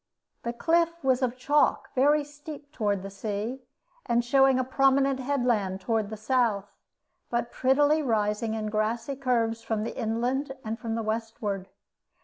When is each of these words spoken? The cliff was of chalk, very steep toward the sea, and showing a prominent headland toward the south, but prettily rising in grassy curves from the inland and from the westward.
The 0.41 0.51
cliff 0.51 1.03
was 1.03 1.21
of 1.21 1.37
chalk, 1.37 1.91
very 1.93 2.23
steep 2.23 2.71
toward 2.71 3.03
the 3.03 3.11
sea, 3.11 3.61
and 4.07 4.25
showing 4.25 4.57
a 4.57 4.63
prominent 4.63 5.19
headland 5.19 5.79
toward 5.79 6.09
the 6.09 6.17
south, 6.17 6.71
but 7.29 7.51
prettily 7.51 8.01
rising 8.01 8.55
in 8.55 8.71
grassy 8.71 9.15
curves 9.15 9.61
from 9.61 9.83
the 9.83 9.95
inland 9.95 10.53
and 10.65 10.79
from 10.79 10.95
the 10.95 11.03
westward. 11.03 11.69